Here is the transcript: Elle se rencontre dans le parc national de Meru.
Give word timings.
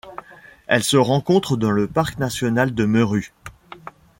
Elle 0.65 0.83
se 0.83 0.97
rencontre 0.97 1.57
dans 1.57 1.69
le 1.69 1.87
parc 1.87 2.17
national 2.17 2.73
de 2.73 2.85
Meru. 2.85 3.31